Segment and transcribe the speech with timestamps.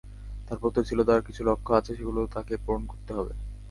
[0.47, 3.33] তাঁর প্রত্যয় ছিল, তাঁর কিছু লক্ষ্য আছে, সেগুলো তাঁকে পূরণ করতে হবে।